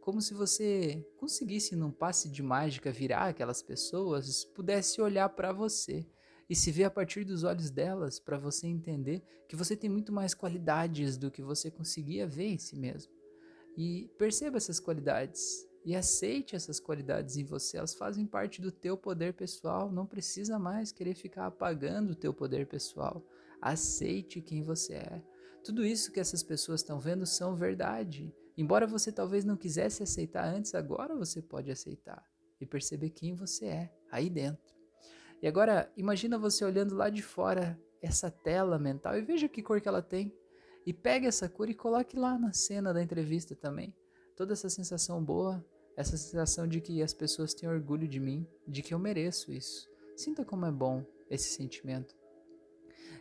como 0.00 0.22
se 0.22 0.32
você 0.32 1.04
conseguisse 1.18 1.74
num 1.76 1.90
passe 1.90 2.30
de 2.30 2.42
mágica 2.42 2.90
virar 2.90 3.26
aquelas 3.26 3.60
pessoas, 3.60 4.44
pudesse 4.44 5.00
olhar 5.00 5.28
para 5.30 5.52
você 5.52 6.06
e 6.48 6.56
se 6.56 6.70
ver 6.70 6.84
a 6.84 6.90
partir 6.90 7.24
dos 7.24 7.44
olhos 7.44 7.70
delas 7.70 8.18
para 8.18 8.38
você 8.38 8.66
entender 8.66 9.22
que 9.48 9.56
você 9.56 9.76
tem 9.76 9.90
muito 9.90 10.12
mais 10.12 10.34
qualidades 10.34 11.16
do 11.16 11.30
que 11.30 11.42
você 11.42 11.70
conseguia 11.70 12.26
ver 12.26 12.46
em 12.46 12.58
si 12.58 12.76
mesmo. 12.76 13.12
E 13.76 14.10
perceba 14.18 14.56
essas 14.56 14.80
qualidades 14.80 15.66
e 15.84 15.94
aceite 15.94 16.56
essas 16.56 16.80
qualidades 16.80 17.36
em 17.36 17.44
você. 17.44 17.78
Elas 17.78 17.94
fazem 17.94 18.26
parte 18.26 18.60
do 18.60 18.72
teu 18.72 18.96
poder 18.96 19.34
pessoal. 19.34 19.90
Não 19.90 20.06
precisa 20.06 20.58
mais 20.58 20.90
querer 20.90 21.14
ficar 21.14 21.46
apagando 21.46 22.10
o 22.10 22.16
teu 22.16 22.34
poder 22.34 22.66
pessoal. 22.66 23.24
Aceite 23.60 24.40
quem 24.40 24.62
você 24.62 24.94
é. 24.94 25.22
Tudo 25.62 25.84
isso 25.84 26.12
que 26.12 26.20
essas 26.20 26.42
pessoas 26.42 26.80
estão 26.80 26.98
vendo 26.98 27.26
são 27.26 27.54
verdade. 27.54 28.34
Embora 28.56 28.86
você 28.86 29.12
talvez 29.12 29.44
não 29.44 29.56
quisesse 29.56 30.02
aceitar 30.02 30.44
antes, 30.44 30.74
agora 30.74 31.14
você 31.14 31.40
pode 31.40 31.70
aceitar 31.70 32.24
e 32.60 32.66
perceber 32.66 33.10
quem 33.10 33.34
você 33.34 33.66
é 33.66 33.92
aí 34.10 34.28
dentro. 34.28 34.77
E 35.42 35.46
agora, 35.46 35.92
imagina 35.96 36.38
você 36.38 36.64
olhando 36.64 36.94
lá 36.94 37.08
de 37.08 37.22
fora 37.22 37.80
essa 38.02 38.30
tela 38.30 38.78
mental 38.78 39.16
e 39.16 39.22
veja 39.22 39.48
que 39.48 39.62
cor 39.62 39.80
que 39.80 39.88
ela 39.88 40.02
tem. 40.02 40.32
E 40.86 40.92
pegue 40.92 41.26
essa 41.26 41.48
cor 41.48 41.68
e 41.68 41.74
coloque 41.74 42.16
lá 42.16 42.38
na 42.38 42.52
cena 42.52 42.94
da 42.94 43.02
entrevista 43.02 43.54
também. 43.54 43.94
Toda 44.36 44.52
essa 44.52 44.70
sensação 44.70 45.22
boa, 45.22 45.64
essa 45.96 46.16
sensação 46.16 46.66
de 46.66 46.80
que 46.80 47.02
as 47.02 47.12
pessoas 47.12 47.52
têm 47.52 47.68
orgulho 47.68 48.08
de 48.08 48.18
mim, 48.20 48.46
de 48.66 48.82
que 48.82 48.94
eu 48.94 48.98
mereço 48.98 49.52
isso. 49.52 49.88
Sinta 50.16 50.44
como 50.44 50.64
é 50.64 50.72
bom 50.72 51.04
esse 51.28 51.50
sentimento. 51.50 52.16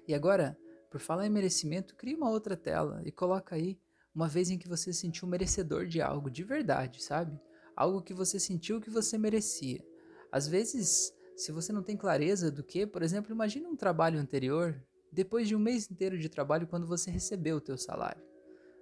E 0.08 0.14
agora, 0.14 0.58
por 0.90 1.00
falar 1.00 1.26
em 1.28 1.30
merecimento, 1.30 1.96
crie 1.96 2.16
uma 2.16 2.30
outra 2.30 2.56
tela 2.56 3.02
e 3.06 3.12
coloca 3.12 3.56
aí 3.56 3.80
uma 4.16 4.28
vez 4.28 4.50
em 4.50 4.58
que 4.58 4.68
você 4.68 4.94
se 4.94 5.02
sentiu 5.02 5.28
merecedor 5.28 5.86
de 5.86 6.02
algo 6.02 6.30
de 6.32 6.44
verdade, 6.44 7.04
sabe? 7.04 7.40
Algo 7.76 8.02
que 8.02 8.14
você 8.14 8.40
sentiu 8.40 8.82
que 8.82 8.90
você 8.90 9.18
merecia. 9.18 9.84
Às 10.32 10.48
vezes, 10.48 11.14
se 11.38 11.52
você 11.52 11.72
não 11.72 11.84
tem 11.84 11.96
clareza 11.96 12.50
do 12.50 12.64
que, 12.64 12.88
por 12.88 13.04
exemplo, 13.04 13.32
imagine 13.32 13.68
um 13.68 13.76
trabalho 13.76 14.20
anterior 14.20 14.76
depois 15.12 15.48
de 15.48 15.56
um 15.56 15.60
mês 15.60 15.90
inteiro 15.90 16.18
de 16.18 16.28
trabalho 16.28 16.66
quando 16.66 16.88
você 16.88 17.12
recebeu 17.12 17.58
o 17.58 17.62
teu 17.62 17.78
salário. 17.78 18.24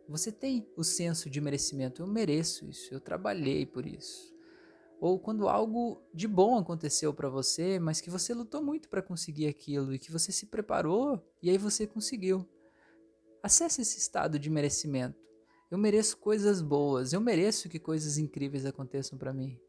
Você 0.08 0.32
tem 0.32 0.66
o 0.78 0.84
senso 0.84 1.30
de 1.30 1.42
merecimento, 1.42 2.02
eu 2.02 2.08
mereço 2.08 2.66
isso, 2.70 2.94
eu 2.94 3.02
trabalhei 3.02 3.66
por 3.66 3.86
isso. 3.86 4.34
Ou 5.02 5.20
quando 5.20 5.50
algo 5.50 6.02
de 6.14 6.30
bom 6.30 6.58
aconteceu 6.58 7.14
para 7.14 7.28
você, 7.28 7.78
mas 7.78 8.00
que 8.00 8.10
você 8.10 8.34
lutou 8.34 8.64
muito 8.64 8.88
para 8.88 9.02
conseguir 9.02 9.48
aquilo 9.48 9.94
e 9.94 10.00
que 10.00 10.12
você 10.12 10.32
se 10.32 10.46
preparou 10.46 11.22
e 11.44 11.50
aí 11.50 11.58
você 11.58 11.86
conseguiu. 11.86 12.48
Acesse 13.44 13.82
esse 13.82 13.98
estado 13.98 14.40
de 14.40 14.50
merecimento. 14.50 15.20
Eu 15.70 15.78
mereço 15.78 16.18
coisas 16.18 16.62
boas, 16.62 17.12
eu 17.12 17.20
mereço 17.20 17.68
que 17.68 17.80
coisas 17.80 18.18
incríveis 18.18 18.66
aconteçam 18.66 19.18
para 19.18 19.34
mim. 19.34 19.60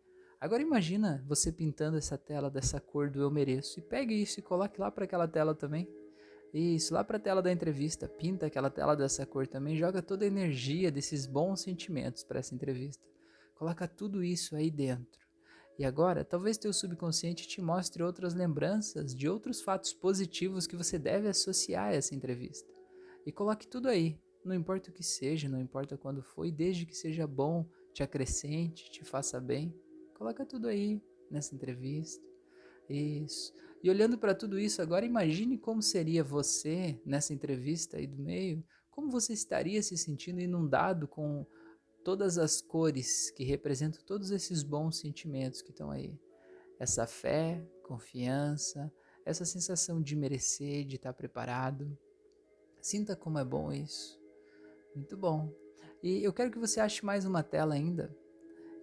Agora 0.41 0.63
imagina 0.63 1.25
você 1.27 1.51
pintando 1.51 1.97
essa 1.97 2.19
tela 2.19 2.51
dessa 2.51 2.79
cor 2.79 3.11
do 3.11 3.23
eu 3.23 3.31
mereço 3.31 3.81
e 3.81 3.83
pegue 3.83 4.15
isso 4.15 4.39
e 4.39 4.43
coloque 4.43 4.81
lá 4.81 4.91
para 4.91 5.05
aquela 5.05 5.27
tela 5.27 5.55
também. 5.55 5.89
Isso, 6.53 6.95
lá 6.95 7.03
para 7.03 7.17
a 7.17 7.21
tela 7.21 7.43
da 7.43 7.53
entrevista, 7.53 8.09
pinta 8.09 8.47
aquela 8.47 8.71
tela 8.71 8.97
dessa 8.97 9.27
cor 9.27 9.47
também, 9.47 9.77
joga 9.77 10.03
toda 10.03 10.25
a 10.25 10.29
energia 10.29 10.91
desses 10.91 11.27
bons 11.27 11.61
sentimentos 11.61 12.23
para 12.23 12.39
essa 12.39 12.55
entrevista. 12.55 13.05
Coloca 13.55 13.89
tudo 13.89 14.23
isso 14.23 14.55
aí 14.55 14.71
dentro. 14.71 15.27
E 15.79 15.85
agora, 15.85 16.25
talvez 16.25 16.57
teu 16.57 16.73
subconsciente 16.73 17.47
te 17.47 17.61
mostre 17.61 18.03
outras 18.03 18.35
lembranças 18.35 19.15
de 19.15 19.29
outros 19.29 19.61
fatos 19.61 19.93
positivos 19.93 20.67
que 20.67 20.77
você 20.77 20.99
deve 20.99 21.29
associar 21.29 21.89
a 21.89 21.95
essa 21.95 22.15
entrevista. 22.15 22.71
E 23.27 23.33
coloque 23.33 23.67
tudo 23.67 23.89
aí, 23.89 24.19
não 24.45 24.55
importa 24.55 24.91
o 24.91 24.93
que 24.93 25.03
seja, 25.03 25.49
não 25.49 25.61
importa 25.61 25.99
quando 25.99 26.23
foi, 26.23 26.51
desde 26.51 26.87
que 26.87 26.95
seja 26.95 27.27
bom, 27.27 27.69
te 27.93 28.03
acrescente, 28.03 28.91
te 28.91 29.05
faça 29.05 29.41
bem. 29.41 29.75
Coloca 30.17 30.47
tudo 30.47 30.67
aí 30.69 31.01
nessa 31.31 31.55
entrevista. 31.55 32.25
Isso. 32.89 33.53
E 33.83 33.91
olhando 33.91 34.17
para 34.17 34.35
tudo 34.35 34.59
isso, 34.59 34.81
agora 34.81 35.05
imagine 35.05 35.59
como 35.59 35.83
seria 35.83 36.25
você 36.25 36.99
nessa 37.05 37.35
entrevista 37.35 37.99
aí 37.99 38.07
do 38.07 38.17
meio, 38.17 38.65
como 38.91 39.11
você 39.11 39.33
estaria 39.33 39.83
se 39.83 39.97
sentindo 39.97 40.41
inundado 40.41 41.07
com 41.07 41.45
todas 42.03 42.39
as 42.39 42.63
cores 42.63 43.31
que 43.33 43.45
representam 43.45 44.01
todos 44.07 44.31
esses 44.31 44.63
bons 44.63 44.99
sentimentos 44.99 45.61
que 45.61 45.71
estão 45.71 45.91
aí. 45.91 46.19
Essa 46.79 47.07
fé, 47.07 47.63
confiança, 47.83 48.91
essa 49.25 49.45
sensação 49.45 50.01
de 50.01 50.17
merecer, 50.17 50.87
de 50.87 50.97
estar 50.97 51.13
preparado. 51.13 51.99
Sinta 52.81 53.15
como 53.15 53.39
é 53.39 53.45
bom 53.45 53.71
isso. 53.73 54.19
Muito 54.95 55.17
bom. 55.17 55.53
E 56.03 56.23
eu 56.23 56.33
quero 56.33 56.51
que 56.51 56.59
você 56.59 56.81
ache 56.81 57.05
mais 57.05 57.27
uma 57.27 57.43
tela 57.43 57.75
ainda. 57.75 58.17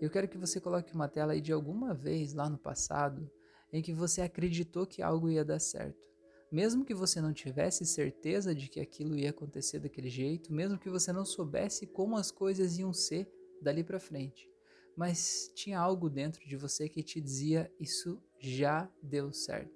Eu 0.01 0.09
quero 0.09 0.27
que 0.27 0.37
você 0.37 0.59
coloque 0.59 0.93
uma 0.93 1.07
tela 1.07 1.33
aí 1.33 1.41
de 1.41 1.51
alguma 1.51 1.93
vez 1.93 2.33
lá 2.33 2.49
no 2.49 2.57
passado 2.57 3.29
em 3.71 3.81
que 3.81 3.93
você 3.93 4.21
acreditou 4.21 4.85
que 4.85 5.01
algo 5.01 5.29
ia 5.29 5.43
dar 5.43 5.59
certo. 5.59 6.03
Mesmo 6.51 6.85
que 6.85 6.93
você 6.93 7.19
não 7.19 7.33
tivesse 7.33 7.85
certeza 7.85 8.53
de 8.53 8.69
que 8.69 8.79
aquilo 8.79 9.17
ia 9.17 9.31
acontecer 9.31 9.79
daquele 9.79 10.09
jeito, 10.09 10.53
mesmo 10.53 10.77
que 10.77 10.89
você 10.89 11.11
não 11.11 11.25
soubesse 11.25 11.87
como 11.87 12.15
as 12.15 12.29
coisas 12.29 12.77
iam 12.77 12.93
ser 12.93 13.27
dali 13.59 13.83
para 13.83 13.99
frente, 13.99 14.47
mas 14.95 15.51
tinha 15.55 15.79
algo 15.79 16.09
dentro 16.09 16.45
de 16.45 16.55
você 16.55 16.87
que 16.87 17.01
te 17.01 17.19
dizia 17.19 17.73
isso 17.79 18.21
já 18.39 18.87
deu 19.01 19.33
certo. 19.33 19.73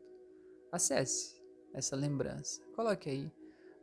Acesse 0.72 1.42
essa 1.74 1.96
lembrança. 1.96 2.62
Coloque 2.76 3.10
aí. 3.10 3.32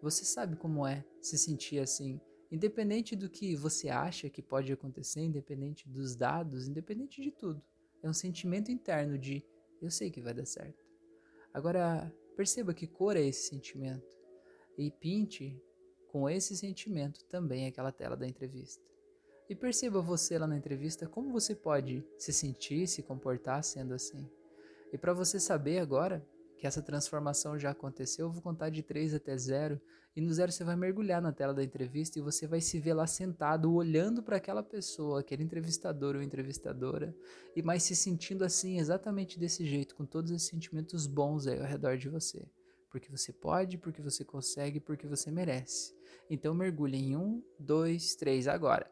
Você 0.00 0.24
sabe 0.24 0.54
como 0.54 0.86
é 0.86 1.04
se 1.20 1.36
sentir 1.36 1.80
assim, 1.80 2.20
independente 2.54 3.16
do 3.16 3.28
que 3.28 3.56
você 3.56 3.88
acha 3.88 4.30
que 4.30 4.40
pode 4.40 4.73
acontecer, 4.73 5.20
independente 5.20 5.88
dos 5.88 6.14
dados, 6.14 6.68
independente 6.68 7.20
de 7.20 7.30
tudo. 7.30 7.61
É 8.02 8.08
um 8.08 8.14
sentimento 8.14 8.70
interno 8.70 9.18
de 9.18 9.44
eu 9.82 9.90
sei 9.90 10.11
que 10.11 10.20
vai 10.20 10.32
dar 10.32 10.46
certo. 10.46 10.84
Agora, 11.52 12.12
perceba 12.37 12.73
que 12.73 12.87
cor 12.87 13.16
é 13.16 13.23
esse 13.23 13.49
sentimento 13.49 14.06
e 14.78 14.90
pinte 14.90 15.61
com 16.08 16.28
esse 16.28 16.56
sentimento 16.56 17.25
também 17.25 17.66
aquela 17.66 17.90
tela 17.90 18.16
da 18.16 18.26
entrevista. 18.26 18.82
E 19.49 19.54
perceba 19.54 20.00
você 20.00 20.38
lá 20.38 20.46
na 20.46 20.56
entrevista 20.56 21.06
como 21.06 21.32
você 21.32 21.54
pode 21.54 22.06
se 22.16 22.32
sentir, 22.32 22.87
se 22.87 23.02
comportar 23.02 23.62
sendo 23.64 23.94
assim. 23.94 24.30
E 24.92 24.96
para 24.96 25.12
você 25.12 25.40
saber 25.40 25.80
agora, 25.80 26.25
que 26.56 26.66
essa 26.66 26.80
transformação 26.80 27.58
já 27.58 27.70
aconteceu, 27.70 28.26
eu 28.26 28.32
vou 28.32 28.40
contar 28.40 28.70
de 28.70 28.82
3 28.82 29.12
até 29.12 29.37
0. 29.37 29.80
E 30.16 30.21
no 30.21 30.33
zero 30.33 30.52
você 30.52 30.62
vai 30.62 30.76
mergulhar 30.76 31.21
na 31.21 31.33
tela 31.33 31.52
da 31.52 31.64
entrevista 31.64 32.18
e 32.18 32.23
você 32.23 32.47
vai 32.47 32.61
se 32.61 32.78
ver 32.78 32.94
lá 32.94 33.06
sentado, 33.06 33.73
olhando 33.75 34.23
para 34.23 34.37
aquela 34.37 34.62
pessoa, 34.62 35.21
aquele 35.21 35.42
entrevistador 35.42 36.14
ou 36.14 36.23
entrevistadora, 36.23 37.14
e 37.56 37.62
mais 37.62 37.83
se 37.83 37.97
sentindo 37.97 38.44
assim, 38.44 38.78
exatamente 38.78 39.38
desse 39.38 39.66
jeito, 39.66 39.97
com 39.97 40.06
todos 40.06 40.30
esses 40.30 40.49
sentimentos 40.49 41.09
bons 41.09 41.49
aí 41.49 41.59
ao 41.59 41.66
redor 41.66 41.97
de 41.97 42.09
você. 42.09 42.47
Porque 42.90 43.11
você 43.11 43.33
pode, 43.33 43.76
porque 43.76 44.00
você 44.00 44.25
consegue, 44.25 44.78
porque 44.78 45.04
você 45.04 45.33
merece. 45.33 45.92
Então 46.30 46.54
mergulhe 46.54 46.97
em 46.97 47.16
um, 47.16 47.42
dois, 47.59 48.14
três, 48.14 48.47
agora. 48.47 48.88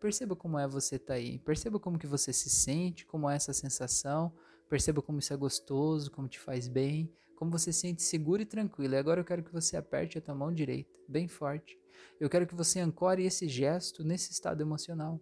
Perceba 0.00 0.34
como 0.34 0.58
é 0.58 0.66
você 0.66 0.98
tá 0.98 1.14
aí. 1.14 1.38
Perceba 1.38 1.78
como 1.78 2.00
que 2.00 2.06
você 2.06 2.32
se 2.32 2.50
sente, 2.50 3.06
como 3.06 3.30
é 3.30 3.36
essa 3.36 3.52
sensação. 3.52 4.34
Perceba 4.68 5.00
como 5.00 5.20
isso 5.20 5.32
é 5.32 5.36
gostoso, 5.36 6.10
como 6.10 6.26
te 6.26 6.40
faz 6.40 6.66
bem, 6.66 7.10
como 7.34 7.50
você 7.50 7.72
se 7.72 7.80
sente 7.80 8.02
seguro 8.02 8.42
e 8.42 8.46
tranquilo. 8.46 8.94
E 8.94 8.96
agora 8.96 9.20
eu 9.20 9.24
quero 9.24 9.42
que 9.42 9.52
você 9.52 9.76
aperte 9.76 10.18
a 10.18 10.20
tua 10.20 10.34
mão 10.34 10.52
direita, 10.52 10.98
bem 11.08 11.28
forte. 11.28 11.78
Eu 12.20 12.30
quero 12.30 12.46
que 12.46 12.54
você 12.54 12.80
ancore 12.80 13.24
esse 13.24 13.48
gesto 13.48 14.04
nesse 14.04 14.32
estado 14.32 14.60
emocional. 14.62 15.20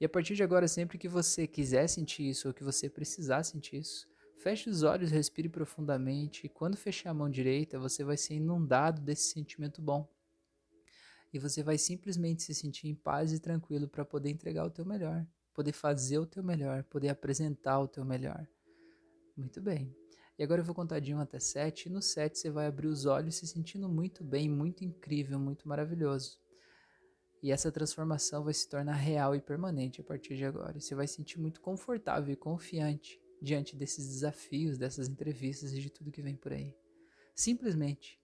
E 0.00 0.04
a 0.04 0.08
partir 0.08 0.34
de 0.34 0.42
agora, 0.42 0.68
sempre 0.68 0.98
que 0.98 1.08
você 1.08 1.46
quiser 1.46 1.88
sentir 1.88 2.28
isso 2.28 2.48
ou 2.48 2.54
que 2.54 2.62
você 2.62 2.88
precisar 2.88 3.42
sentir 3.44 3.78
isso, 3.78 4.06
feche 4.38 4.68
os 4.68 4.82
olhos, 4.82 5.10
respire 5.10 5.48
profundamente. 5.48 6.46
E 6.46 6.48
quando 6.48 6.76
fechar 6.76 7.10
a 7.10 7.14
mão 7.14 7.30
direita, 7.30 7.78
você 7.78 8.04
vai 8.04 8.16
ser 8.16 8.34
inundado 8.34 9.00
desse 9.00 9.32
sentimento 9.32 9.80
bom. 9.80 10.06
E 11.32 11.38
você 11.38 11.62
vai 11.62 11.78
simplesmente 11.78 12.42
se 12.42 12.54
sentir 12.54 12.88
em 12.88 12.94
paz 12.94 13.32
e 13.32 13.40
tranquilo 13.40 13.88
para 13.88 14.04
poder 14.04 14.30
entregar 14.30 14.64
o 14.64 14.70
teu 14.70 14.84
melhor, 14.84 15.26
poder 15.54 15.72
fazer 15.72 16.18
o 16.18 16.26
teu 16.26 16.42
melhor, 16.42 16.84
poder 16.84 17.08
apresentar 17.08 17.80
o 17.80 17.88
teu 17.88 18.04
melhor. 18.04 18.46
Muito 19.36 19.60
bem. 19.60 19.94
E 20.38 20.44
agora 20.44 20.60
eu 20.60 20.64
vou 20.64 20.74
contar 20.74 21.00
de 21.00 21.14
1 21.14 21.20
até 21.20 21.38
7, 21.38 21.86
e 21.86 21.90
no 21.90 22.02
7 22.02 22.38
você 22.38 22.50
vai 22.50 22.66
abrir 22.66 22.88
os 22.88 23.06
olhos 23.06 23.36
se 23.36 23.46
sentindo 23.46 23.88
muito 23.88 24.22
bem, 24.22 24.48
muito 24.48 24.84
incrível, 24.84 25.38
muito 25.38 25.66
maravilhoso. 25.66 26.38
E 27.42 27.50
essa 27.50 27.72
transformação 27.72 28.44
vai 28.44 28.52
se 28.52 28.68
tornar 28.68 28.94
real 28.94 29.34
e 29.34 29.40
permanente 29.40 30.00
a 30.00 30.04
partir 30.04 30.36
de 30.36 30.44
agora. 30.44 30.78
Você 30.78 30.94
vai 30.94 31.06
se 31.06 31.14
sentir 31.14 31.38
muito 31.38 31.60
confortável 31.60 32.32
e 32.32 32.36
confiante 32.36 33.20
diante 33.40 33.76
desses 33.76 34.06
desafios, 34.08 34.76
dessas 34.76 35.08
entrevistas 35.08 35.72
e 35.72 35.80
de 35.80 35.90
tudo 35.90 36.10
que 36.10 36.22
vem 36.22 36.36
por 36.36 36.52
aí. 36.52 36.74
Simplesmente 37.34 38.20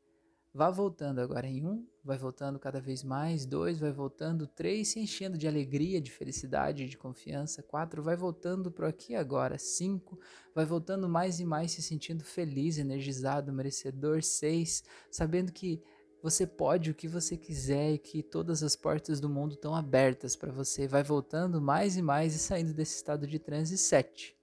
Vá 0.55 0.71
voltando 0.71 1.19
agora 1.19 1.47
em 1.47 1.65
um, 1.65 1.87
vai 2.05 2.19
voltando 2.19 2.59
cada 2.59 2.79
vez 2.79 3.03
mais, 3.03 3.47
dois, 3.47 3.79
vai 3.79 3.91
voltando, 3.91 4.47
três, 4.47 4.89
se 4.89 5.01
enchendo 5.01 5.39
de 5.39 5.49
alegria, 5.49 5.99
de 5.99 6.11
felicidade, 6.11 6.91
de 6.91 6.99
confiança, 6.99 7.63
quatro, 7.63 8.03
vai 8.03 8.17
voltando 8.17 8.71
para 8.71 8.87
aqui 8.87 9.15
agora, 9.15 9.57
cinco, 9.57 10.21
vai 10.55 10.67
voltando 10.67 11.09
mais 11.09 11.41
e 11.41 11.47
mais, 11.47 11.73
se 11.73 11.81
sentindo 11.81 12.23
feliz, 12.23 12.77
energizado, 12.77 13.51
merecedor, 13.51 14.23
seis, 14.23 14.85
sabendo 15.11 15.51
que 15.53 15.83
você 16.23 16.47
pode 16.47 16.91
o 16.91 16.95
que 16.95 17.09
você 17.09 17.35
quiser 17.35 17.95
e 17.95 17.99
que 17.99 18.23
todas 18.23 18.63
as 18.63 18.77
portas 18.77 19.21
do 19.21 19.31
mundo 19.31 19.55
estão 19.55 19.75
abertas 19.75 20.37
para 20.37 20.53
você, 20.53 20.87
vai 20.87 21.03
voltando 21.03 21.63
mais 21.63 21.97
e 21.97 22.03
mais 22.03 22.35
e 22.35 22.39
saindo 22.39 22.75
desse 22.75 22.97
estado 22.97 23.27
de 23.27 23.39
transe, 23.39 23.79
sete. 23.79 24.37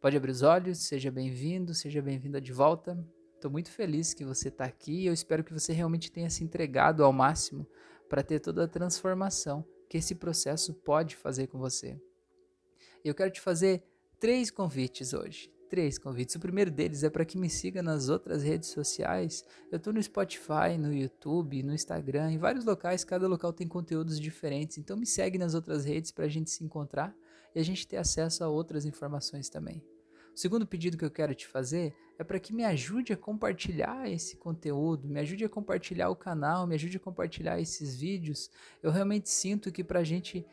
Pode 0.00 0.16
abrir 0.16 0.32
os 0.32 0.42
olhos, 0.42 0.78
seja 0.78 1.12
bem-vindo, 1.12 1.72
seja 1.74 2.02
bem-vinda 2.02 2.40
de 2.40 2.52
volta. 2.52 2.98
Estou 3.44 3.52
muito 3.52 3.70
feliz 3.70 4.14
que 4.14 4.24
você 4.24 4.48
está 4.48 4.64
aqui 4.64 5.02
e 5.02 5.06
eu 5.06 5.12
espero 5.12 5.44
que 5.44 5.52
você 5.52 5.70
realmente 5.74 6.10
tenha 6.10 6.30
se 6.30 6.42
entregado 6.42 7.04
ao 7.04 7.12
máximo 7.12 7.68
para 8.08 8.22
ter 8.22 8.40
toda 8.40 8.64
a 8.64 8.66
transformação 8.66 9.62
que 9.86 9.98
esse 9.98 10.14
processo 10.14 10.72
pode 10.72 11.14
fazer 11.14 11.48
com 11.48 11.58
você. 11.58 12.00
Eu 13.04 13.14
quero 13.14 13.30
te 13.30 13.42
fazer 13.42 13.84
três 14.18 14.50
convites 14.50 15.12
hoje. 15.12 15.52
Três 15.68 15.98
convites. 15.98 16.34
O 16.36 16.40
primeiro 16.40 16.70
deles 16.70 17.04
é 17.04 17.10
para 17.10 17.26
que 17.26 17.36
me 17.36 17.50
siga 17.50 17.82
nas 17.82 18.08
outras 18.08 18.42
redes 18.42 18.70
sociais. 18.70 19.44
Eu 19.70 19.76
estou 19.76 19.92
no 19.92 20.02
Spotify, 20.02 20.78
no 20.78 20.90
YouTube, 20.90 21.62
no 21.62 21.74
Instagram, 21.74 22.32
em 22.32 22.38
vários 22.38 22.64
locais. 22.64 23.04
Cada 23.04 23.28
local 23.28 23.52
tem 23.52 23.68
conteúdos 23.68 24.18
diferentes. 24.18 24.78
Então 24.78 24.96
me 24.96 25.04
segue 25.04 25.36
nas 25.36 25.52
outras 25.52 25.84
redes 25.84 26.10
para 26.10 26.24
a 26.24 26.30
gente 26.30 26.50
se 26.50 26.64
encontrar 26.64 27.14
e 27.54 27.60
a 27.60 27.62
gente 27.62 27.86
ter 27.86 27.98
acesso 27.98 28.42
a 28.42 28.48
outras 28.48 28.86
informações 28.86 29.50
também. 29.50 29.84
O 30.34 30.38
segundo 30.38 30.66
pedido 30.66 30.98
que 30.98 31.04
eu 31.04 31.10
quero 31.10 31.34
te 31.34 31.46
fazer 31.46 31.94
é 32.18 32.24
para 32.24 32.40
que 32.40 32.52
me 32.52 32.64
ajude 32.64 33.12
a 33.12 33.16
compartilhar 33.16 34.10
esse 34.10 34.36
conteúdo, 34.36 35.08
me 35.08 35.20
ajude 35.20 35.44
a 35.44 35.48
compartilhar 35.48 36.08
o 36.10 36.16
canal, 36.16 36.66
me 36.66 36.74
ajude 36.74 36.96
a 36.96 37.00
compartilhar 37.00 37.60
esses 37.60 37.96
vídeos. 37.96 38.50
Eu 38.82 38.90
realmente 38.90 39.28
sinto 39.28 39.70
que 39.70 39.84
para 39.84 40.00
a 40.00 40.04
gente 40.04 40.44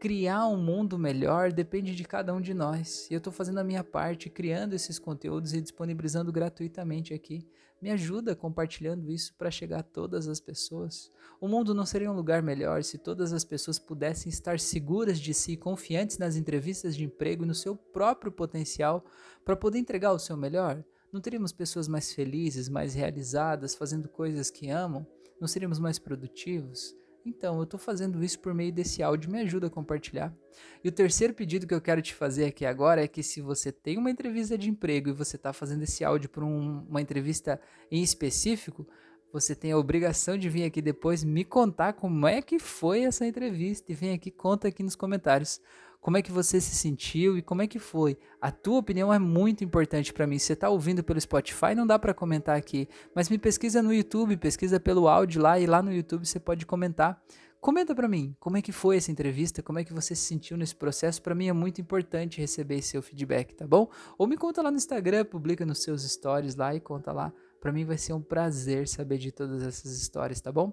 criar 0.00 0.46
um 0.48 0.56
mundo 0.56 0.98
melhor 0.98 1.52
depende 1.52 1.94
de 1.94 2.04
cada 2.04 2.32
um 2.32 2.40
de 2.40 2.54
nós. 2.54 3.06
E 3.10 3.14
eu 3.14 3.18
estou 3.18 3.32
fazendo 3.32 3.58
a 3.58 3.64
minha 3.64 3.84
parte, 3.84 4.30
criando 4.30 4.74
esses 4.74 4.98
conteúdos 4.98 5.52
e 5.52 5.60
disponibilizando 5.60 6.32
gratuitamente 6.32 7.12
aqui. 7.12 7.46
Me 7.80 7.90
ajuda 7.90 8.34
compartilhando 8.34 9.10
isso 9.10 9.32
para 9.36 9.50
chegar 9.50 9.80
a 9.80 9.82
todas 9.84 10.26
as 10.26 10.40
pessoas. 10.40 11.12
O 11.40 11.46
mundo 11.46 11.72
não 11.72 11.86
seria 11.86 12.10
um 12.10 12.16
lugar 12.16 12.42
melhor 12.42 12.82
se 12.82 12.98
todas 12.98 13.32
as 13.32 13.44
pessoas 13.44 13.78
pudessem 13.78 14.28
estar 14.28 14.58
seguras 14.58 15.20
de 15.20 15.32
si, 15.32 15.56
confiantes 15.56 16.18
nas 16.18 16.34
entrevistas 16.34 16.96
de 16.96 17.04
emprego 17.04 17.44
e 17.44 17.46
no 17.46 17.54
seu 17.54 17.76
próprio 17.76 18.32
potencial 18.32 19.04
para 19.44 19.54
poder 19.54 19.78
entregar 19.78 20.12
o 20.12 20.18
seu 20.18 20.36
melhor? 20.36 20.84
Não 21.12 21.20
teríamos 21.20 21.52
pessoas 21.52 21.86
mais 21.86 22.12
felizes, 22.12 22.68
mais 22.68 22.94
realizadas, 22.94 23.76
fazendo 23.76 24.08
coisas 24.08 24.50
que 24.50 24.68
amam? 24.68 25.06
Não 25.40 25.46
seríamos 25.46 25.78
mais 25.78 25.98
produtivos? 25.98 26.94
Então, 27.28 27.58
eu 27.58 27.64
estou 27.64 27.78
fazendo 27.78 28.24
isso 28.24 28.40
por 28.40 28.54
meio 28.54 28.72
desse 28.72 29.02
áudio, 29.02 29.30
me 29.30 29.40
ajuda 29.40 29.66
a 29.66 29.70
compartilhar. 29.70 30.34
E 30.82 30.88
o 30.88 30.92
terceiro 30.92 31.34
pedido 31.34 31.66
que 31.66 31.74
eu 31.74 31.80
quero 31.80 32.00
te 32.00 32.14
fazer 32.14 32.46
aqui 32.46 32.64
agora 32.64 33.04
é 33.04 33.06
que 33.06 33.22
se 33.22 33.42
você 33.42 33.70
tem 33.70 33.98
uma 33.98 34.10
entrevista 34.10 34.56
de 34.56 34.70
emprego 34.70 35.10
e 35.10 35.12
você 35.12 35.36
está 35.36 35.52
fazendo 35.52 35.82
esse 35.82 36.02
áudio 36.02 36.30
por 36.30 36.42
um, 36.42 36.86
uma 36.88 37.02
entrevista 37.02 37.60
em 37.90 38.02
específico, 38.02 38.86
você 39.30 39.54
tem 39.54 39.72
a 39.72 39.78
obrigação 39.78 40.38
de 40.38 40.48
vir 40.48 40.64
aqui 40.64 40.80
depois 40.80 41.22
me 41.22 41.44
contar 41.44 41.92
como 41.92 42.26
é 42.26 42.40
que 42.40 42.58
foi 42.58 43.02
essa 43.02 43.26
entrevista 43.26 43.92
e 43.92 43.94
vem 43.94 44.14
aqui 44.14 44.30
conta 44.30 44.68
aqui 44.68 44.82
nos 44.82 44.96
comentários 44.96 45.60
como 46.08 46.16
é 46.16 46.22
que 46.22 46.32
você 46.32 46.58
se 46.58 46.74
sentiu 46.74 47.36
e 47.36 47.42
como 47.42 47.60
é 47.60 47.66
que 47.66 47.78
foi. 47.78 48.16
A 48.40 48.50
tua 48.50 48.78
opinião 48.78 49.12
é 49.12 49.18
muito 49.18 49.62
importante 49.62 50.10
para 50.10 50.26
mim. 50.26 50.38
Se 50.38 50.46
você 50.46 50.52
está 50.54 50.70
ouvindo 50.70 51.04
pelo 51.04 51.20
Spotify, 51.20 51.74
não 51.76 51.86
dá 51.86 51.98
para 51.98 52.14
comentar 52.14 52.56
aqui, 52.56 52.88
mas 53.14 53.28
me 53.28 53.36
pesquisa 53.36 53.82
no 53.82 53.92
YouTube, 53.92 54.38
pesquisa 54.38 54.80
pelo 54.80 55.06
áudio 55.06 55.42
lá 55.42 55.60
e 55.60 55.66
lá 55.66 55.82
no 55.82 55.92
YouTube 55.92 56.26
você 56.26 56.40
pode 56.40 56.64
comentar. 56.64 57.22
Comenta 57.60 57.94
para 57.94 58.08
mim, 58.08 58.34
como 58.40 58.56
é 58.56 58.62
que 58.62 58.72
foi 58.72 58.96
essa 58.96 59.12
entrevista, 59.12 59.62
como 59.62 59.80
é 59.80 59.84
que 59.84 59.92
você 59.92 60.14
se 60.14 60.22
sentiu 60.22 60.56
nesse 60.56 60.74
processo. 60.74 61.20
Para 61.20 61.34
mim 61.34 61.48
é 61.48 61.52
muito 61.52 61.78
importante 61.78 62.40
receber 62.40 62.80
seu 62.80 63.02
feedback, 63.02 63.54
tá 63.54 63.66
bom? 63.66 63.90
Ou 64.16 64.26
me 64.26 64.38
conta 64.38 64.62
lá 64.62 64.70
no 64.70 64.78
Instagram, 64.78 65.26
publica 65.26 65.66
nos 65.66 65.82
seus 65.82 66.10
stories 66.10 66.56
lá 66.56 66.74
e 66.74 66.80
conta 66.80 67.12
lá 67.12 67.30
para 67.60 67.72
mim 67.72 67.84
vai 67.84 67.98
ser 67.98 68.12
um 68.12 68.20
prazer 68.20 68.88
saber 68.88 69.18
de 69.18 69.32
todas 69.32 69.62
essas 69.62 70.00
histórias, 70.00 70.40
tá 70.40 70.52
bom? 70.52 70.72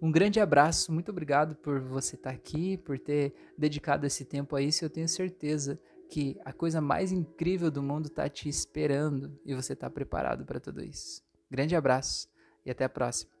Um 0.00 0.10
grande 0.10 0.40
abraço, 0.40 0.92
muito 0.92 1.10
obrigado 1.10 1.56
por 1.56 1.80
você 1.80 2.16
estar 2.16 2.30
tá 2.30 2.36
aqui, 2.36 2.76
por 2.76 2.98
ter 2.98 3.34
dedicado 3.56 4.06
esse 4.06 4.24
tempo 4.24 4.54
a 4.56 4.62
isso. 4.62 4.84
Eu 4.84 4.90
tenho 4.90 5.08
certeza 5.08 5.80
que 6.08 6.38
a 6.44 6.52
coisa 6.52 6.80
mais 6.80 7.12
incrível 7.12 7.70
do 7.70 7.82
mundo 7.82 8.06
está 8.06 8.28
te 8.28 8.48
esperando 8.48 9.38
e 9.44 9.54
você 9.54 9.72
está 9.72 9.90
preparado 9.90 10.44
para 10.44 10.60
tudo 10.60 10.82
isso. 10.82 11.22
Grande 11.50 11.74
abraço 11.74 12.28
e 12.64 12.70
até 12.70 12.84
a 12.84 12.88
próxima. 12.88 13.35